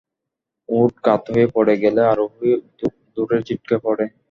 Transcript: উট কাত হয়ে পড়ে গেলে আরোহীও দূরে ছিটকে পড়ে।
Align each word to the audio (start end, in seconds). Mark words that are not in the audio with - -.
উট 0.69 0.93
কাত 1.05 1.23
হয়ে 1.33 1.47
পড়ে 1.55 1.73
গেলে 1.83 2.01
আরোহীও 2.11 2.57
দূরে 3.15 3.37
ছিটকে 3.47 3.75
পড়ে। 3.85 4.05